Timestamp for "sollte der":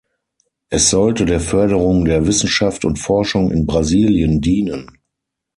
0.89-1.39